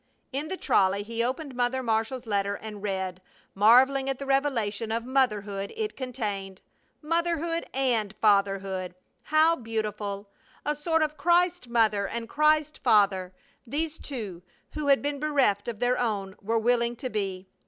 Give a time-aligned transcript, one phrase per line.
[0.31, 3.21] In the trolley he opened Mother Marshall's letter and read,
[3.53, 6.63] marveling at the revelation of motherhood it contained.
[7.03, 8.95] Motherhood and fatherhood!
[9.25, 10.31] How beautiful!
[10.65, 13.35] A sort of Christ mother and Christ father,
[13.67, 14.41] these two
[14.71, 17.47] who had been bereft of their own, were willing to be!